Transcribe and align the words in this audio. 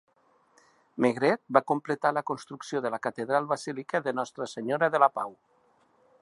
Maigret 1.05 1.41
va 1.57 1.61
completar 1.71 2.11
la 2.19 2.23
construcció 2.29 2.81
de 2.87 2.93
la 2.95 3.01
catedral 3.05 3.51
basílica 3.53 4.03
de 4.09 4.15
Nostra 4.21 4.49
Senyora 4.57 4.91
de 4.97 5.03
La 5.05 5.13
Pau. 5.21 5.37